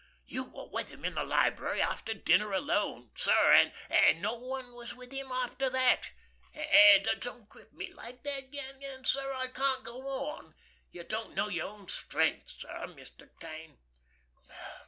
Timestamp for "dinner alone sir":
2.15-3.53